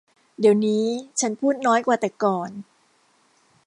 [0.39, 0.85] เดี๋ยวนี้
[1.19, 2.49] ฉันพูดน้อยกว่าแต่ก่อน